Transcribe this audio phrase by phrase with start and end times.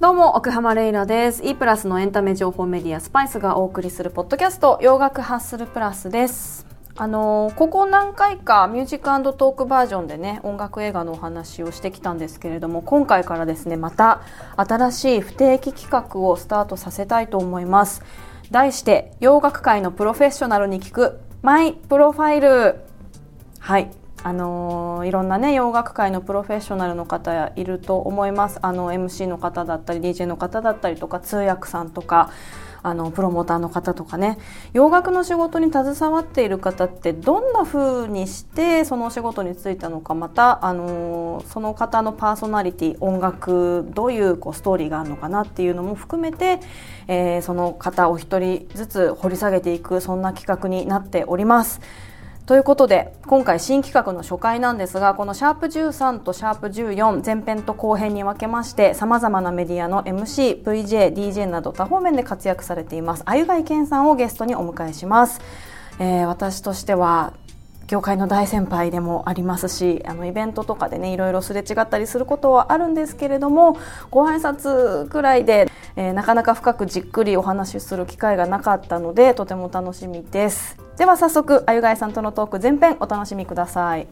[0.00, 1.42] どうも奥浜レイラです。
[1.46, 6.66] E プラスのエンタメ情報メディア SPICE がお送りするポッドキャスト洋楽ハッスルプラスです。
[6.96, 14.20] あのここ何回かミュージックトークバージョンでね音楽映画のお話をしてきたんですけれども今回からですねまた
[14.56, 18.02] 新しい不定期企画をスタートさせたいと思います。
[18.50, 22.80] 題して洋楽界のプロフェッショナルに聞く My Profile。
[23.60, 23.90] はい。
[24.24, 32.30] あのー、いろんなね洋楽界のプロフェッショナルの方いると思いますあの MC の方だったり DJ の方だったりとか通訳さんとか
[32.82, 34.38] あのプロモーターの方とかね
[34.72, 46.60] 洋楽の仕事に携わっている方ってどんな風にしてその仕事に就いたのかまた、あのー、その方のパーソナリティ音楽どういうこうストーリーがあるのかなっていうのも含めて、
[47.08, 51.82] えー、その方お一人ずつ掘り下げていくそんな企画になっております。
[52.46, 65.40] ということで今回新企画の初回なんですがこのシャープ13とシャープ14前編と後編に分けましてさまざまなメディアの MC、VJ、DJ など多方面で活躍されていますあゆがいけんさんをゲストにお迎えします、
[65.98, 67.32] えー、私としては
[67.86, 73.76] 業界の大先輩でもありますしあのイベントとかでねいろいろすれ違ったりすることはあるんですけれども
[74.10, 80.78] ご挨拶くらいで、えー、なかなか深くじっくりお話しする機会がなかったのでとても楽しみです。
[80.96, 84.06] では早速あゆがいさんとのトーク前編お楽しみください。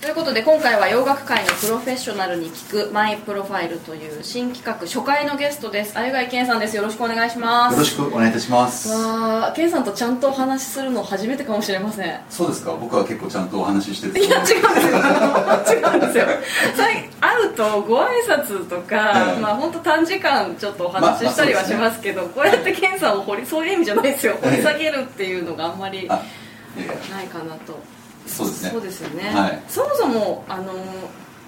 [0.00, 5.98] ということで今回は洋楽界のプロフェッショナルに聞くマイプロファイルという新企画初回のゲストです。
[5.98, 6.76] あゆがいけんさんです。
[6.76, 7.72] よろしくお願いします。
[7.72, 8.90] よろしくお願いいたします。
[8.90, 12.20] わあけんさんとちゃんとお話しするの初めてかもしれません。
[12.30, 12.76] そうですか。
[12.80, 15.80] 僕は結構ちゃんとお話ししていや違うんですよ。
[15.80, 16.26] 違うんですよ。
[17.20, 24.38] 会うとご挨拶とか、まあ本当短時間ちょっとお話ししたりはしますけど、まあまあね、こうやってけんさんを掘りそういう意味じゃないですよ。
[24.40, 27.76] 掘り下げるっていうのがあんまりないかなと
[28.30, 28.70] そうですね。
[28.70, 30.72] そうですよね、はい、そもそもあの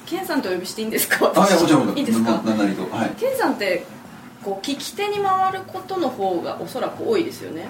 [0.07, 1.33] ケンさんとお呼びしていいんですか？
[1.35, 2.43] あいやもちろんいいですか？
[2.45, 3.85] 何なりと、はい、ケンさんって
[4.45, 7.69] こう聞き手に回ることの方がおそらく多いですよね。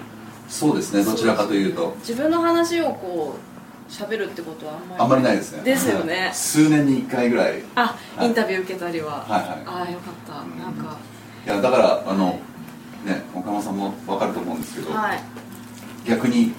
[0.49, 1.03] そうですね。
[1.03, 1.95] どちらかというと。
[1.99, 5.63] 自分の話をこう喋るってことはあんまりないですね。
[5.63, 7.61] ですよね、数年に1回ぐらい。
[7.75, 10.97] あ、インタビュー受けたりは、はいはい、ああよかった、うん、なんか。
[11.45, 12.39] いやだからあの、
[13.05, 15.19] ね岡間さんも分かると思うんですけど、はい、
[16.07, 16.53] 逆に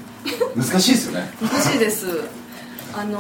[0.55, 1.31] 難しいですよね。
[1.43, 2.07] 難しいです
[2.97, 3.19] あの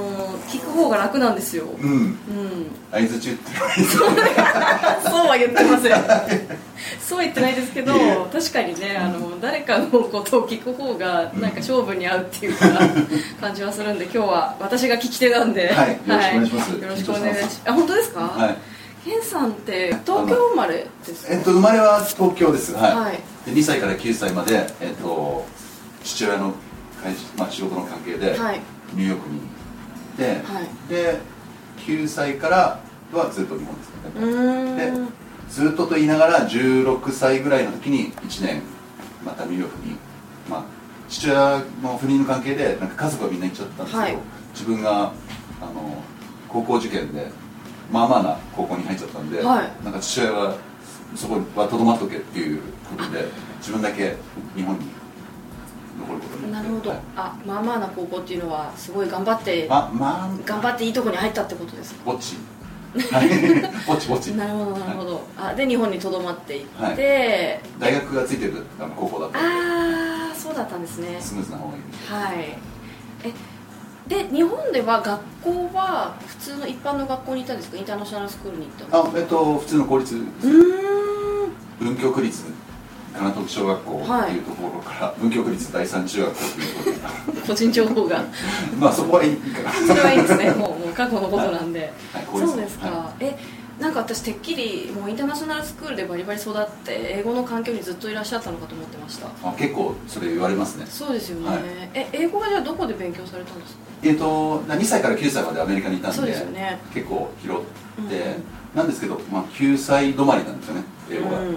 [0.48, 1.64] 聞く方が楽なんですよ。
[1.64, 1.90] うん。
[1.90, 2.16] うん。
[2.92, 3.50] 相づち言って。
[5.08, 5.92] そうは言ってません。
[7.00, 7.92] そうは言ってないですけど
[8.32, 12.66] 確かにねあの誰かのことを聞く方がなんか勝負に合うっていうか
[13.40, 17.62] 感じはするんで今日は私が聞き手なんで、はい、よろしくお願いします、よろしくお願いします。
[17.66, 18.20] あ本当ですか？
[18.20, 18.56] はい。
[19.04, 22.74] ケンさんって東京生まれですえっと生まれは東京です。
[22.74, 25.44] はい、はい、で2歳から9歳までえっと
[26.02, 26.54] 父親の
[27.02, 28.60] 会まあ仕事の関係で、はい、
[28.94, 29.40] ニューヨークに
[30.16, 31.20] で
[31.78, 32.80] 9歳から
[33.12, 34.76] はずっと日本ですね。
[34.76, 38.62] でずっとと言いながら16歳ぐらいの時に1年
[39.24, 39.96] またニューヨークに、
[40.48, 40.64] まあ、
[41.08, 44.16] 父親の不妊の関係でなんか家族はみんな行っちゃったんですけど、はい、
[44.52, 45.12] 自分が
[45.60, 46.02] あの
[46.48, 47.30] 高校受験で
[47.92, 50.56] まあまあな高校に入っちゃったんで、はい、なんか父親は
[51.14, 53.26] そこはとどまっとけっていうことで
[53.58, 54.16] 自分だけ
[54.56, 54.86] 日本に
[56.52, 56.68] なる。
[56.68, 62.00] ほど、はい、あまあまあな高校っていうのはすごい頑張ってあ、まあ、頑張っていいとこに入ったってことですか？
[62.04, 62.36] ぼっち。
[63.86, 64.28] ぼちぼち。
[64.28, 66.96] なるほどなるほど、はい、あで日本にとどまっていって、はい、
[67.80, 68.62] 大学がついてる
[68.96, 69.42] 高校だったあ
[70.32, 71.16] あそうだったんですね。
[71.20, 72.36] スムーズな方がいい。
[72.36, 72.58] はい。
[73.24, 73.32] え
[74.06, 77.76] で日本では学校は普通の一般の学校にいたんですか？
[77.78, 80.24] インターナショナルスクールに行ったあえっと普通の公立うん。
[81.80, 82.44] 文京区立
[83.16, 88.24] 金徳小学校っていうところから、はい、文京区立第三中学校っていうところ個人情報が。
[88.78, 89.72] まあそこはいいかな。
[89.72, 90.50] それはいいですね。
[90.50, 93.38] もうもう過去のことなんで、はい、そうですか、はい、え
[93.80, 99.26] なんか私てっきりもうインターナショナルスクールでバリバリ育って英語の環境にずっといらっしゃったのかと思ってました。
[99.42, 100.86] あ結構それ言われますね。
[100.88, 101.58] そうですよね、はい、
[101.94, 103.78] え英語はじゃあどこで勉強されたんですか？
[104.02, 108.36] えっ、ー、と2歳から9歳までアメリカにいたんでそうですよ、ね、結構広って、
[108.74, 111.54] うん、なんですけど、まあ、9歳止まりなんですよね英語が、うんうん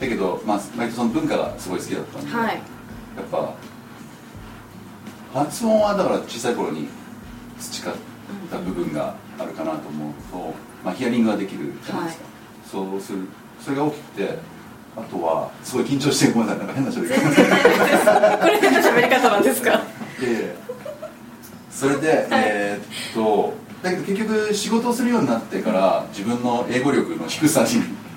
[0.00, 2.60] だけど、まあ、割とその文化がすごい好きだったんで、はい、や
[3.22, 3.54] っぱ
[5.34, 6.88] 発音はだから小さい頃に
[7.58, 7.94] 培っ
[8.50, 10.54] た部分があるかなと思うと、
[10.84, 13.18] まあ、ヒアリングができるじゃないですか、はい、そうする
[13.60, 14.38] それが大きくて
[14.96, 18.38] あとはすごい緊張してごめんなさいなんか変な喋り方。
[18.38, 19.82] これ変な喋り方なんですか？
[20.20, 20.56] で
[21.70, 27.68] それで、はい、えー、っとだけど結局仕事をするようになってから自分の英語力の低さに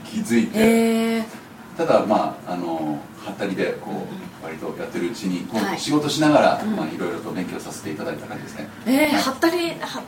[0.05, 1.38] 気づいて、えー
[1.79, 8.67] ただまああのはったりでこう割とやってるうちにこう仕事しながら、まあ、いろいろと勉強させていただいた感じですね。
[8.85, 10.03] えー、はったりははっ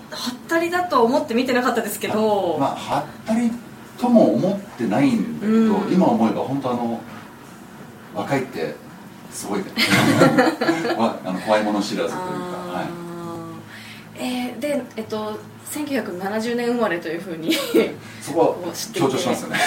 [0.49, 2.57] たりだとは思って見てなかったですけど。
[2.59, 3.49] まあはったり
[3.97, 6.99] とも思ってないんだけど、うん、今思えば本当あの
[8.15, 8.75] 若いって
[9.31, 9.65] すごいね。
[10.99, 12.25] あの怖いもの知らずというか
[12.73, 13.00] はい
[14.21, 15.39] えー、でえっと
[15.71, 17.53] 1970年生まれというふうに
[18.21, 19.57] そこは強調しますよね。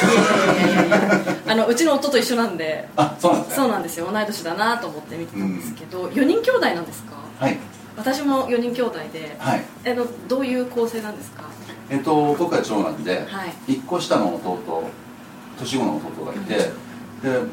[1.46, 2.88] あのうちの夫と一緒なんで。
[2.96, 4.08] あそうなんです、ね、そうなんですよ。
[4.12, 7.12] 同い年だなと思って見てたんですけど、うん、4人兄弟なんですか？
[7.40, 7.58] はい。
[7.96, 11.44] 私も4人兄弟で、はい、えのどういう構成なんですか？
[11.90, 14.84] えっと僕は長男で、はい、1個下の弟
[15.58, 16.70] 年子の弟がいて、
[17.24, 17.52] うん、で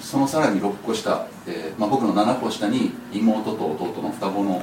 [0.00, 4.62] そのさらに6個下、えーまあ、僕の7個下に妹と弟の双子の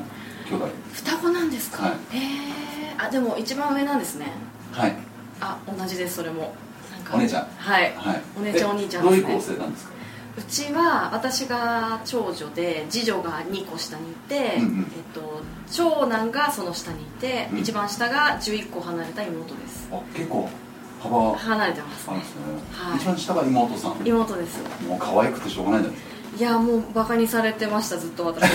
[0.50, 0.70] 兄弟。
[0.94, 4.28] 双子なんですか、はい、へえあでも一番上なんですね。
[4.72, 4.96] はい。
[5.40, 6.56] あ同じですそれも。
[7.14, 7.48] お姉ちゃん。
[7.58, 9.92] はい、はい、お姉ちゃんお兄ちゃんです、ね、どういう構成なんですか？
[10.38, 15.42] うちは私が長女で次女が2個下にいて、うんうん、えっと、
[15.72, 19.90] 長男がその下にいて、うん、一番下が11個離れた妹です。
[19.92, 20.48] あ結構
[21.02, 22.18] 幅離れてます、ね、
[22.72, 23.96] はい、一番下が妹さん。
[24.06, 24.60] 妹です。
[24.88, 26.17] もう可愛くてしょうがないじゃないですか？
[26.38, 28.48] いやもうバカにされてましたずっと私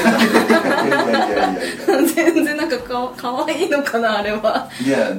[2.14, 4.68] 全然なんかかかわいいのかなあれは。
[4.84, 5.12] いや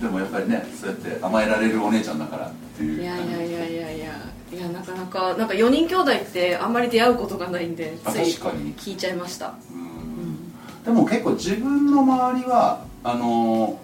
[0.00, 3.02] でもやっぱりねそうやって甘えられるお姉ちゃんだからっていう。
[3.02, 4.38] いやいやいやいやいや。
[4.50, 9.54] いやなかなかなんか4人兄弟ってあんまり出会うことがないんでつい聞いちゃいました。
[9.70, 13.78] うん、でも結構自分の周りはあの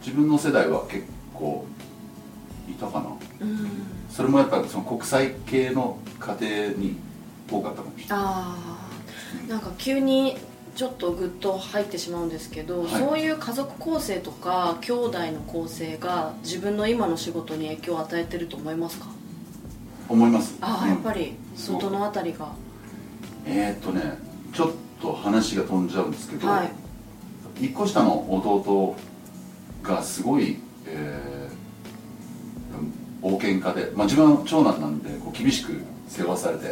[0.00, 1.04] 自分の世代は結
[1.34, 1.66] 構
[2.68, 3.06] いたかな、
[3.40, 3.68] うん、
[4.10, 6.96] それもやっぱその国際系の家庭に
[7.50, 8.18] 多かったかもしれない。
[8.18, 8.56] あ
[9.46, 10.38] あなんか急に
[10.76, 19.06] ちょっとグッと入ってしまうんですけど、はい、そういう家族構成とか兄弟の構成が自分の今の仕事に影響を与えてると思いますか？
[20.08, 20.56] 思います。
[20.60, 22.52] ああ、うん、やっぱり外のあたりが。
[23.46, 24.18] えー、っとね
[24.52, 24.70] ちょっ
[25.00, 26.70] と話が飛んじゃうんですけど、はい、
[27.64, 28.96] 1個下の弟
[29.82, 35.72] がすごい、えー、冒険家で、まあ、自分は長男なんでこう厳しく
[36.10, 36.70] 世話されて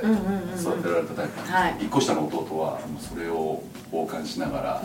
[0.60, 1.50] 育てられたタイプ。
[1.50, 3.62] なんで、1個下の弟はそれを
[3.92, 4.82] 傍観しながら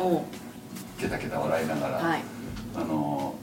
[0.99, 2.21] ケタケタ笑いながら、はい、
[2.75, 3.33] あの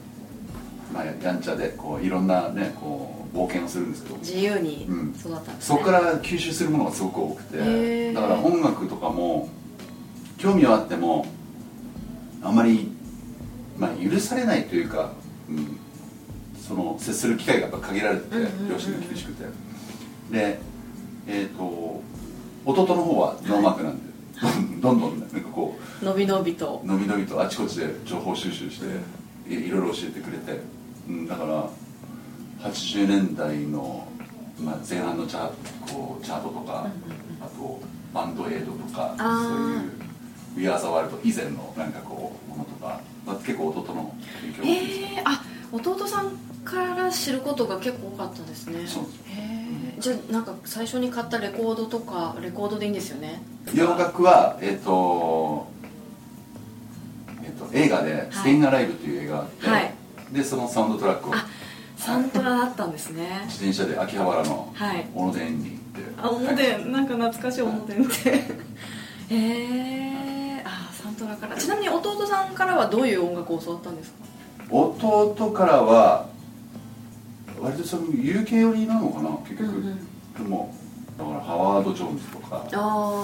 [0.93, 4.15] まあ、やんちゃでこういろんなねこう冒険をするんですけど。
[4.17, 9.49] 自由に育ったんです、ね、そこから吸収するものがすごく多くてだから音楽とかも
[10.37, 11.25] 興味はあっても
[12.41, 12.91] あまり、
[13.77, 15.11] まあ、許されないというか、
[15.49, 15.77] うん、
[16.59, 18.35] その接する機会がやっぱ限られてて、
[18.69, 19.45] 両親が厳しくて。
[20.31, 20.70] で
[21.27, 22.01] えっ、ー、と
[22.65, 26.81] 弟の方はノーマークなんで、はい、どんどんなんかこう伸び伸びと。
[26.83, 28.85] 伸び伸びとあちこちで情報収集して
[29.47, 30.59] いろいろ教えてくれて、
[31.07, 31.69] うん、だから
[32.69, 34.07] 80年代の、
[34.59, 35.49] まあ、前半のチャ
[35.91, 36.87] こうチャートとか、
[37.41, 37.81] あと
[38.13, 39.91] バンドエイドとかそういう
[40.55, 46.31] 「We Are the World」以前のなんかこうものとか、まあ、結構弟の影響えー、あ弟さん
[46.63, 48.85] から知ることが結構多かったですね。
[48.85, 49.60] そうです
[50.01, 53.41] じゃあなんか最初に買ったレコードとかレコードでいいんですよね？
[53.73, 55.67] 洋楽はえっ、ー、と,、
[57.43, 59.93] えーと、映画で「ステイン・アライブ」という映画があって、はい、
[60.31, 61.33] でそのサウンドトラックを
[61.97, 63.43] サントラだったんですね。
[63.45, 64.73] 自転車で秋葉原の
[65.13, 68.29] 小野田に行って、あ小野田なんか懐かしい小野田って。
[69.29, 71.55] へえー、あサントラから。
[71.55, 74.15] ちなみに弟さんからはどういう音楽を教わったんですか？
[74.71, 76.25] 弟からは
[77.61, 79.29] 割とその UK 寄りなのかな？
[79.47, 79.75] 結局、うん。
[79.75, 79.83] うん、
[80.33, 80.75] でも
[81.17, 82.47] だからハワード・ジョーンズとか。
[82.51, 83.23] ああと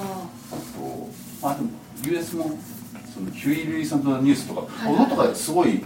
[1.42, 1.70] あでも
[2.06, 2.52] US も
[3.14, 5.84] そのヒューイ・ルイさんとニュースとか、はいはい、とかすごい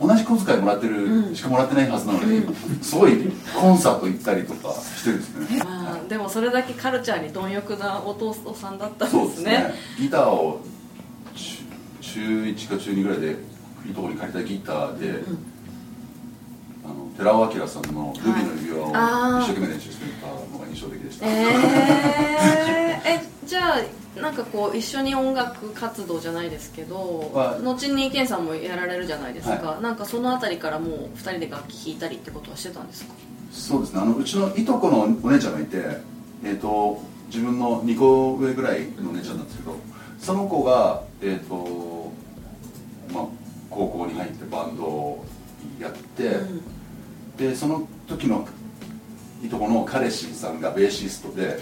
[0.00, 3.12] 同じ小遣いもらってる、うん、しかもらってないはずなのに、うん、すごい
[3.54, 9.20] コンサート行ったりとかしてるんですね、まあ、でもそれだけカルチャーに貪欲なお父さんだったんですね。
[9.20, 9.74] そうですね。
[10.00, 10.60] ギターを
[12.00, 13.36] 中1か中2ぐらいで
[13.86, 15.38] いいとこに借りたギターで、うん
[17.18, 27.32] 寺尾明さんの「ルビーの指輪」を一生懸命練習してたのが印象的でした、えー、えじゃあなんかこう一緒に音楽活動じゃないですけど
[27.64, 33.12] 後に健さんもやられるじゃないですか、はい、なんかその辺りからもう2人で楽器弾いたりってことはしてたんですか？
[33.50, 34.00] そうですね。
[34.00, 35.76] あのうちのいとこのお姉ちゃんがいて、
[36.44, 39.74] えーと、自分の2個上ぐらいのお姉ちゃんなんですけど、
[40.20, 42.12] その子が、えーと
[43.12, 43.24] まあ、
[43.70, 45.24] 高校に入ってバンドを
[45.80, 46.77] やって、うん
[47.38, 48.46] でその時の
[49.42, 51.58] いとこの彼氏さんがベーシストで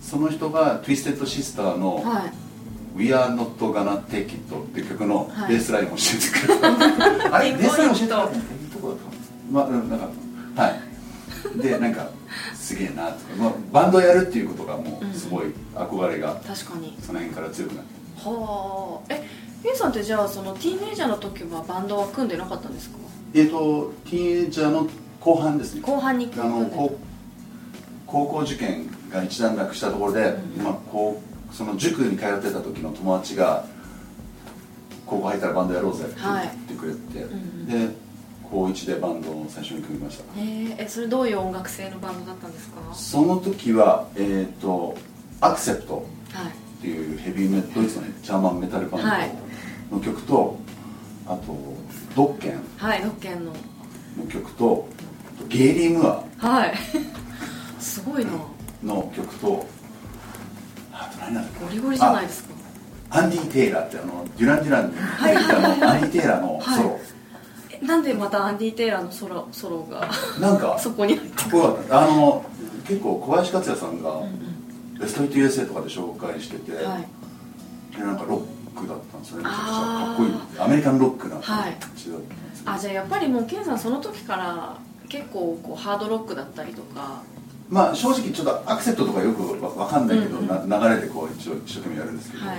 [0.00, 2.04] その人が Twisted Sister の
[2.96, 9.06] 「We Are Not Gonna Take It」っていう曲のベースラインを教えてくれた、はい、あれベースライン教えてくれた いいとこだった。
[9.50, 10.08] まあなんか
[10.62, 10.80] はい。
[11.58, 12.08] でなんか
[12.54, 16.96] すげえなとか、まあ、バンドやるっていうことがもうすごい憧れが、確かに。
[17.00, 17.90] その辺から強くなって。
[18.24, 19.14] はあ。
[19.14, 19.24] え
[19.66, 22.98] ケンさんってじゃあそのティーンエイジャーの時はバンドは組んでなかったんですか？
[23.34, 24.88] えっ、とティーンエイジャーの
[25.20, 25.80] 後半ですね。
[25.80, 26.96] 後半にあの高
[28.06, 31.20] 高校受験が一段落したところで、うん、まあ、こ
[31.50, 33.66] うその塾に通ってた時の友達が
[35.04, 37.94] 高校入ったらバンドやろうぜって言ってくれて、はい、で
[38.48, 40.24] 高1でバンドを最初に組みました。
[40.38, 42.94] えそれどういう音楽性のバンドだったんですか？
[42.94, 44.96] その時はえっ、ー、と
[45.40, 46.06] アクセプト
[46.78, 49.45] っていうヘビーメドイツの、ね、ジャーマンメタルバンド
[49.90, 50.58] の曲と、
[51.26, 51.56] あと
[52.14, 52.60] ドッケン。
[52.76, 53.52] はいドッケンの。
[53.52, 54.88] の曲と
[55.48, 56.74] ゲイリー・ムアはい。
[57.78, 58.32] すごいな。
[58.82, 59.66] の曲と
[60.92, 62.54] あと何なんだっけゴリゴリじゃないですか。
[63.10, 67.00] アンディ・テイラーってあのデュラン・デュランの、はい、アンディ・テイラーのソロ、はい
[67.82, 70.08] なんでまたアンディ・テイラーのソロソロが？
[70.40, 72.02] なんか そこにかっこよかった。
[72.02, 72.44] あの
[72.88, 74.22] 結構小林克也さんが
[74.98, 79.44] 「ベストイット USA」とかで紹介してて、はい、なんかロックだったんですよね。
[79.44, 80.60] めちゃくちゃかっこいい。
[80.60, 81.42] アメリカンロックな感
[81.96, 84.76] じだったんです、はい、あじゃあやっぱりもうケンさんその時から
[85.08, 87.22] 結構こうハードロックだったりとか。
[87.68, 92.58] まあ正直ちょっとアクセントとかよく分かんないけど、うんうん、流れでこう一応一生懸命やるんですけど、はい。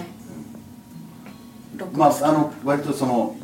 [1.79, 3.35] うん、まああの割とその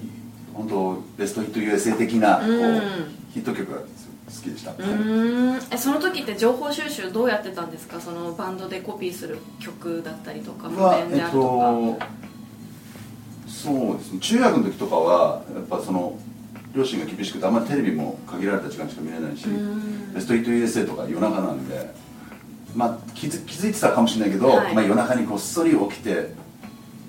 [0.54, 2.82] 本当ベストヒット USA 的なこう、うん、
[3.34, 3.86] ヒット曲が好
[4.30, 4.74] きでした。
[4.78, 5.60] うん。
[5.72, 8.02] えその時って情報収集どうやってたんですか？
[8.02, 12.06] そのバンドでコピーする曲だったりとか譜面であるとか、えっと、
[13.64, 14.20] そうですね。
[14.20, 16.20] 中学の時とかはやっぱその
[16.76, 19.46] 両親が厳しくてあんまりテレビも限られた時間しか見れないし
[20.14, 21.94] ベストヒット USA とか夜中なんで
[22.76, 26.32] まあ気づ気づいてたかもしれないけど、はい、まあ、夜中にこっそり起きて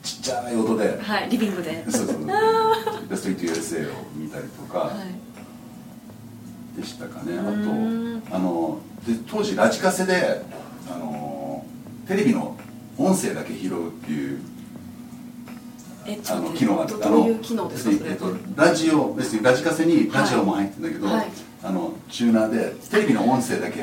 [0.02, 1.82] ちっちゃい音で、はい、リビングで。
[1.90, 2.26] そうそう。
[3.08, 4.92] ベストイット USA を見たりとか、
[6.76, 7.38] でしたかね。
[7.38, 10.44] あとあので当時ラジカセで
[10.90, 11.64] あの
[12.06, 12.56] テレビの
[12.98, 14.40] 音声だけ拾うっていう
[16.06, 21.26] えあの機能があってどういう機能ですかえっと、ラジオ別にラジカセにラジオも入ってるんだけど、はい、
[21.62, 23.80] あのチューナーでテレビの音声だけ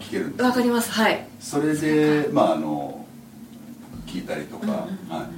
[0.00, 0.90] 聞けるんですわかります。
[0.92, 1.26] はい。
[1.40, 3.04] それでまああの
[4.06, 5.28] 聞いたりとか、うんうん、は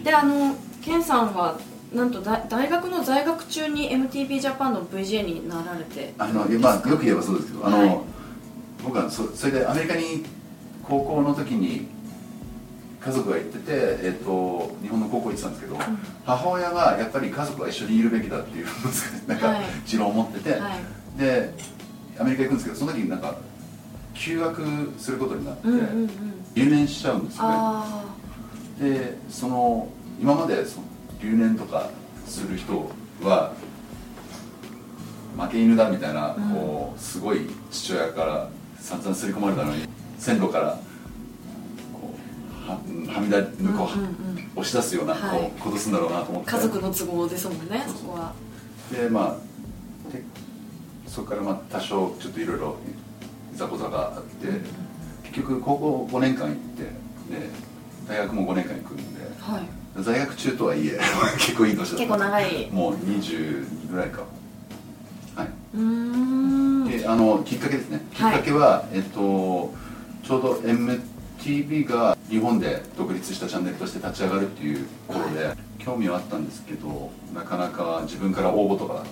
[0.00, 1.58] い、であのケンさんは
[1.94, 7.98] なんと大学の在学中に MTV ジャパンの VJ になられてあの、まあ、よく言えばそうですけどあの、はい、
[8.82, 10.24] 僕はそそれでアメリカに
[10.82, 11.86] 高校の時に
[13.04, 15.80] 家族が行ってて、えーと、日本の高校行ってたんですけど、うん、
[16.24, 18.66] 母親がやっぱり家族は一緒にいるべきだっていう
[19.26, 20.70] なんか、持論を持ってて、は
[21.16, 21.52] い、で
[22.18, 23.36] アメリカ行くんですけどその時になんか
[24.14, 26.10] 休学することになって、うんうんうん、
[26.54, 27.50] 留年しちゃうんですよ
[28.78, 28.90] ね。
[28.92, 29.88] でその
[30.20, 30.86] 今までその
[31.20, 31.90] 留年とか
[32.26, 32.88] する人
[33.22, 33.52] は
[35.36, 39.86] 負け犬だみたいな、うん、こうすごい父親から散々刷り込まれたのに
[40.18, 40.78] 線路から
[42.66, 43.42] ははみ出
[43.76, 43.88] こ
[44.56, 46.50] う、押し出すような、はい、こうことすんだろうなと思って。
[46.50, 48.32] 家族の都合ですもんねそこは。
[48.90, 50.22] でまあで
[51.06, 52.76] そこからまあ多少ちょっといろいろ
[53.54, 54.62] いざこざがあって、うん、
[55.24, 56.90] 結局高校5年間行ってで
[58.08, 60.02] 大学も5年間行くんで、はい。
[60.02, 60.98] 在学中とはいえ
[61.38, 61.96] 結構いい年だった。
[61.96, 62.70] 結構長い。
[62.70, 64.22] もう22ぐらいか
[65.36, 65.48] はい。
[65.74, 66.88] うん。
[66.88, 68.00] であのきっかけですね。
[68.12, 69.72] きっかけは、はい、えっと
[70.22, 70.60] ちょうど
[71.42, 79.04] MTV が日本で独立したチャンネルとして立ち上がるっていう頃で、はい、興味はあったんですけどなかなか自分から応募とか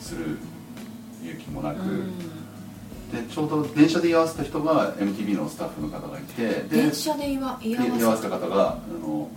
[0.00, 0.38] する
[1.22, 1.78] 勇気もなく。
[3.12, 7.58] でちょうど電車で居合わせた人が MTV のスタッフの方がいて電車で居合わ
[8.16, 8.30] せた？
[8.30, 9.28] 方があの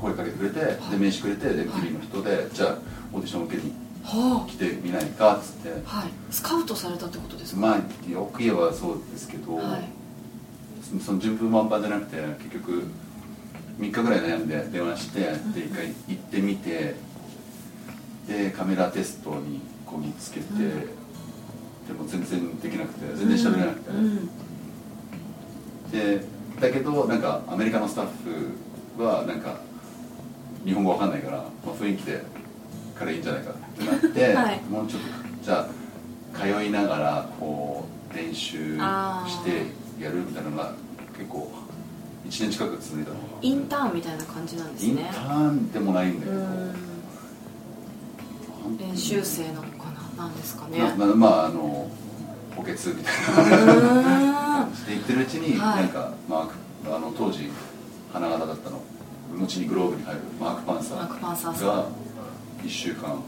[0.00, 2.78] 声かけてくれて、で名刺くれてで TV の人で、じゃあ
[3.12, 3.72] オーディション受けに
[4.48, 7.60] 来てみないかっつって、はい、スカウトされたってことですか？
[7.60, 9.88] まあよく言えばそうですけど、はい、
[11.04, 12.84] その順風満帆じゃなくて結局
[13.78, 16.96] 3日ぐらい悩んで電話してで一回行ってみて
[18.26, 26.24] でカメラテストにこぎつけて、うん、でも全然できなくて全然喋れなくて、うんうん、で
[26.60, 28.06] だけどなんかアメリカのスタッ
[28.96, 29.60] フはなんか
[30.64, 32.22] 日本語わかんないから、まあ、雰囲気で
[32.98, 35.08] からいいんじゃないかってなって、はい、もうちょっと
[35.44, 35.68] じゃあ
[36.36, 39.66] 通いながらこう練習して
[40.00, 40.72] やるみたいなのが
[41.16, 41.52] 結構
[42.26, 44.90] 1年近く続いたのがインターンみたいな感じなんですね。
[44.90, 46.38] インターンでもないんだけど。
[48.78, 50.94] 練習生なのかななんですかね。
[50.96, 51.90] ままああの
[52.54, 54.04] 補欠みたいな
[54.64, 56.50] 感じで言ってるうちに、はい、なんか、ま
[56.84, 57.50] あ、あの当時
[58.12, 58.82] 花形だったの
[59.36, 61.86] 後にグローブに入るマーク・パンサーが
[62.62, 63.22] 1週間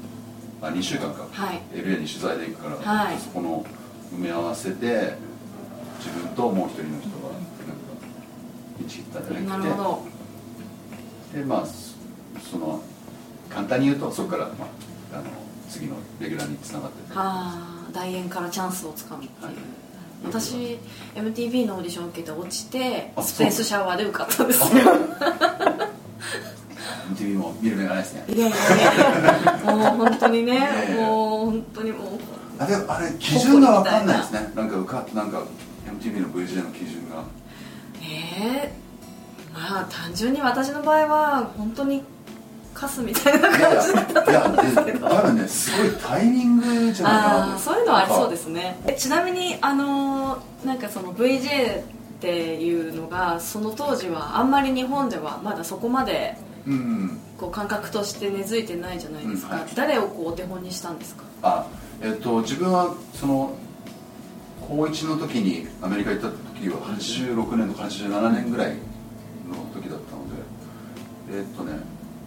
[0.63, 3.65] あ2週間か、はい、LA に取材で行くから、はい、そこの
[4.15, 5.15] 埋め合わせて
[6.01, 7.29] 自分ともう一人の人が
[8.81, 9.63] 道切ったじゃなく
[11.33, 11.67] てでまあ
[12.51, 12.83] その
[13.49, 14.67] 簡単に言うとそこから、ま
[15.13, 15.25] あ、あの
[15.69, 17.13] 次のレギュラーにつながってて。
[17.15, 19.55] ああ大円からチャンスをつかむっていう、はい、
[20.25, 20.79] 私
[21.15, 24.83] MTV のオーディション受けて落ちてスペースシャワーで受かったんですよ。
[27.13, 28.25] MTV も見る目がないですね。
[28.29, 28.61] いやいやい
[29.67, 29.75] や。
[29.75, 30.61] もう本当にね
[30.97, 32.11] もう本当にもう。
[32.59, 34.53] あれあれ基準が分かんないですね。
[34.55, 35.43] なんか受かなんか
[36.09, 37.25] の VJ の基準が。
[38.03, 42.03] ええー、まあ単純に私の場合は本当に
[42.73, 45.09] カスみたいな感じだったと思うんですけど。
[45.09, 48.79] 多分ねすごいタイミングじゃないかなそういうのはありそうですね。
[48.97, 51.83] ちなみにあのなんかその VJ っ
[52.21, 56.37] ていうのがその当時はあんまり日本ではまだそこまで
[57.39, 61.25] こう感覚として根付いてないじゃないですか、うんはい、誰をこうお手本にしたんですか？
[61.43, 61.67] あ
[62.03, 63.55] えっと自分はその
[64.71, 68.77] 高1の時にアメリカ行った時は86年とか87年ぐらい
[69.49, 71.73] の時だったのでえっとね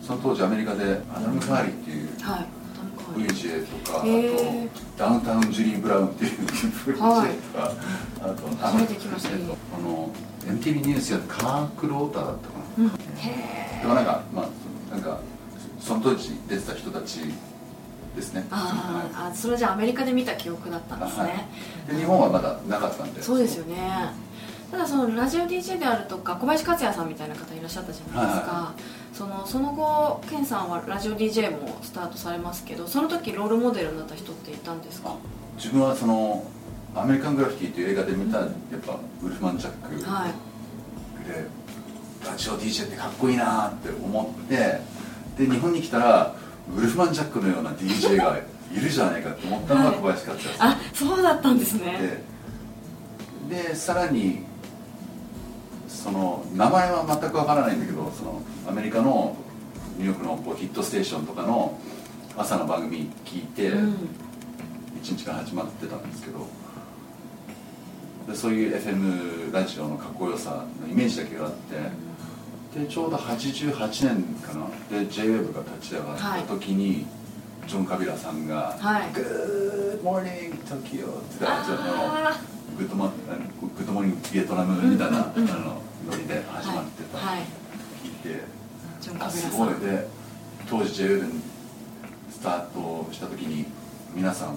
[0.01, 2.45] その当時アメリカでアダム・カーリーっていう、はい
[3.13, 4.07] VJ とか、あと
[4.97, 7.31] ダウンタウン・ジュリー・ブラウンっていう VJ とか、はい、
[8.21, 9.43] あと初めて来ました、ね、
[9.77, 10.09] あの
[10.45, 12.91] MTV ニュースやカーク・ローターだったかな、うん、
[13.81, 14.49] でもなんかま
[14.89, 15.19] あなんか
[15.79, 17.19] その当時出てた人たち
[18.15, 18.45] ですね。
[18.51, 18.55] あ、
[19.15, 21.29] はい、あそれじゃアメリカで見た記憶だったんですね、は
[21.91, 23.21] い、で日本はまだなかったんで。
[23.21, 24.11] そうですよね。
[24.71, 35.15] ただそのラジオ DJ であるとか小林克也さんみたいな方いらっしゃったじゃないですか、はい、そのその後健さんはラジオ DJ もスタートされますけどその時ロールモデルになった人っていたんですか？
[35.57, 36.43] 自分はその
[36.95, 38.49] アメリカングラフィティという映画で見た、やっ
[38.85, 40.33] ぱウルフマン・ジャックで、はい、
[42.27, 44.81] ラジオ DJ ってかっこいいなって思って
[45.37, 46.35] で日本に来たら
[46.75, 48.37] ウルフマン・ジャックのような DJ が
[48.71, 52.23] いるじゃないかと思ったのが小林克也さん、はい、あそうだったんですね。
[53.49, 54.43] でさらに
[55.87, 59.37] その名前は全くわからないんだけどそのアメリカの
[59.97, 61.77] ニューヨークのこうヒットステーションとかの
[62.35, 63.93] 朝の番組聞いて、うん、
[65.01, 66.47] 1日から始まってたんですけど
[68.27, 71.75] でそういう FM ラジオのかっこよさのイメージだけがあって、
[72.73, 73.75] でちょうど88
[74.07, 74.67] 年かな？
[74.89, 77.05] で J-WAVE が立ち上がった時に、
[77.61, 81.05] はい、ジョン・カビラさんが「はい、 Good morning Tokyo」って言っ
[81.39, 82.35] たら
[82.77, 87.41] Good mo Good morning Vietnam みたいな、うんうん、あのノリで始まってた、はい、
[88.03, 88.11] 聞い。
[88.37, 88.43] て、
[89.19, 90.07] あすごいで。
[90.69, 91.41] 当時 J-WAVE に
[92.31, 93.65] スタートした時に
[94.15, 94.55] 皆さん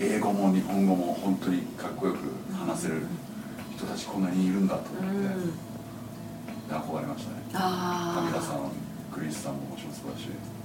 [0.00, 2.18] 英語も日本語も本当にかっこよく
[2.52, 3.06] 話せる
[3.76, 5.52] 人たちこんなにいるんだと思って、うん、
[6.74, 7.38] 憧れましたね。
[7.52, 8.70] 神田さん
[9.12, 10.58] クリスさんももちろん素晴らしい。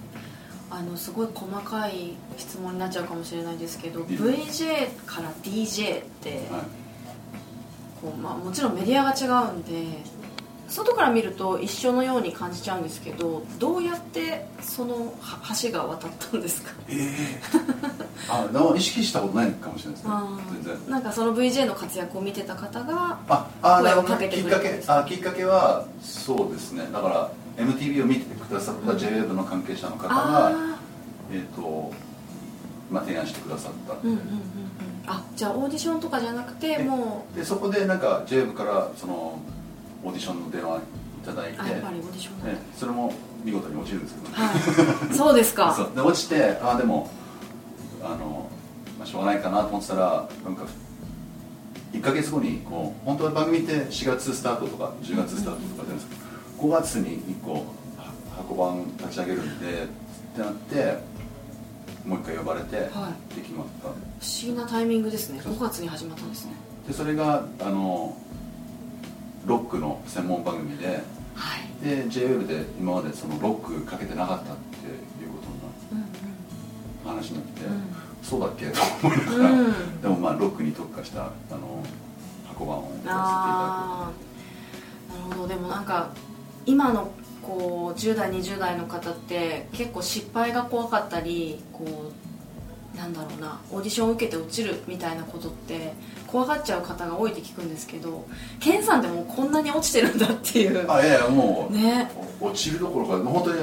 [0.70, 6.40] あのすごい細かい質問になっちゃうかもしれないですけど VJ から DJ って、はい、
[8.02, 10.00] こうまあ、もちろんメディアが違うんで
[10.74, 15.14] 外から見ると一緒のように感じちゃうんですけどどうやってその
[15.62, 16.72] 橋が渡ったんですか？
[16.90, 20.14] ええー、あ意識したことないかもしれないですね。
[20.64, 20.92] 全然。
[20.92, 23.20] なんかその VJ の活躍を見てた方が
[23.62, 26.88] 声をかけてくれたあきっかけはそうですね。
[26.92, 27.32] だから
[27.64, 30.76] MTV を見てくださった JWEB の関係者の方が、うん、
[31.32, 31.94] えっ、ー、と
[32.90, 33.98] まあ提案してくださった、う。
[33.98, 34.22] んうんうんうん、
[35.06, 39.40] あじゃあオーディションとかじゃなくてもうでそこでなんか JWEB からその
[40.04, 40.82] オーディションの電話い
[41.26, 41.60] ただいて
[42.78, 43.14] それも
[43.44, 45.74] 見事に落ちるんですけど、ね、はい、そうですか。
[45.76, 45.92] そう。
[45.96, 47.10] で落ちてああでも
[48.02, 48.50] あの、
[49.00, 50.66] まあ、しょうがないかなと思ってたらなんか
[51.94, 56.16] 1か月後にこう本当は番組って4月スタートとか10月スタートとかじゃないですか、
[56.60, 57.66] 5月に1個
[58.36, 59.88] 箱番立ち上げるんでっ
[60.36, 60.98] てなって
[62.06, 62.90] もう一回呼ばれて、で
[63.42, 63.88] 決まった。
[63.88, 63.96] 不思
[64.42, 65.40] 議なタイミングですね。
[65.40, 66.52] 5月に始まったんですね。
[66.88, 68.18] でそれがあの
[69.46, 70.88] ロックの専門番組で、
[71.36, 74.88] はい、で JWEB で今までそのロックかけてなかったって
[75.24, 75.40] いうこ
[77.04, 77.84] との話になって、うん、
[78.22, 81.84] そうだっけと思いながら、うん、でもまあロックに特化したあの
[82.48, 84.34] 箱番をやらせていただく
[85.10, 85.48] なるほど。
[85.48, 86.10] でもなんか
[86.66, 92.23] 今のこう10代20代の方って結構失敗が怖かったりこう
[92.96, 95.94] なんだろうなオーディションを受けて落ちるみたいなことって
[96.28, 98.26] 怖がっちゃう方が多いって聞くんですけど
[98.60, 100.92] ケンさんでもこんなに落ちてるんだっていう。
[100.92, 103.62] あいやいやもう、ね、落ちるどころか本当に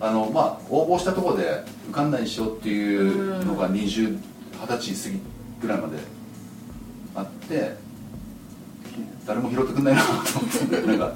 [0.00, 4.18] あのまあ応募したところで受かんないでしょっていうのが2020
[4.68, 5.20] 歳過ぎ
[5.60, 5.96] ぐらいまで
[7.16, 7.76] あって
[9.26, 11.12] 誰も拾ってくんないなと思って なんか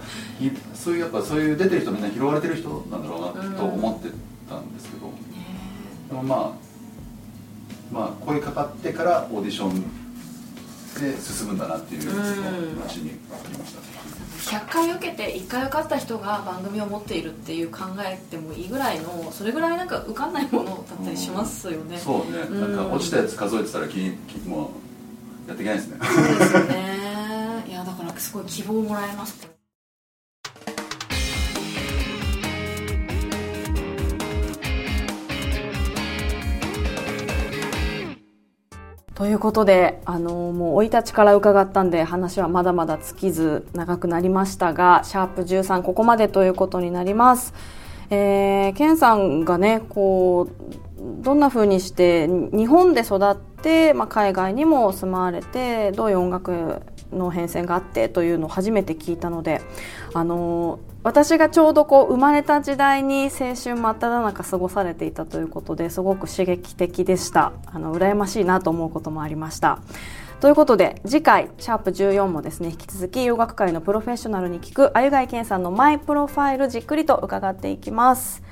[0.74, 4.08] そういうやっぱそういう出てる人みんな拾われてる人なんだろうなと思って
[4.48, 5.10] たんですけど、
[6.08, 6.61] でもまあ
[7.92, 9.82] まあ声かかってからオーディション
[11.00, 13.92] で進むんだなっていう話にありました
[14.58, 24.72] 100回受けて1回受かった人が番組を持っているっていう考えてもいいぐらいのそれぐらいなんか受かんないものだったりしますよね、うん、そうね、うん、なんか落ちたやつ数えてたらききも
[25.46, 25.98] うやっていけないですね。
[26.02, 27.64] そうですよね。
[27.66, 29.51] いやだからすごい希望をもらえます
[39.22, 47.54] ということで、あのもう生い立ちから伺ったんで話はまだまだ尽きず長くなりましたが、シャープ13ここまでということになります。
[48.10, 56.82] えー、ケンさんがね、こう、どんな風にして日本で育って、まあ、海外にも住まわれて、どういう音楽
[57.12, 59.62] の変遷があってというのを初めて聞いたので、
[60.14, 67.52] あの私がちょうどこう生まれた時代に青春真っ只中過ごされていたということですごく刺激的でした。
[67.66, 69.80] あの羨ましいなと思うこともありました。
[70.40, 78.42] ということで次回シャープ14もですね引き続き洋楽界のプロフェッショナルに聞くあゆがいけんさんのマイプロファイルじっくりと伺っていきます。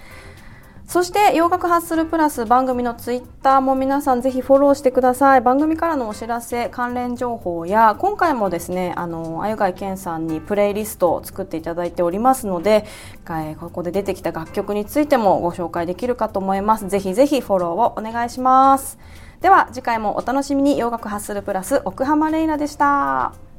[0.90, 5.40] そして洋楽ハッスルプラス番組のツイッターも皆さんぜひフォローしてください。
[5.40, 12.87] 番組からのお知らせ関連情報や今回もですねあのあゆがいけんさんにプレイリストを作っていただいておりますので
[13.61, 16.88] ここで出てきた楽曲についてもご紹介できるかと思います。
[16.88, 18.98] ぜひぜひフォローをお願いします。
[19.40, 20.76] では次回もお楽しみに。
[20.76, 23.49] 洋楽ハッスルプラス奥浜レイナでした。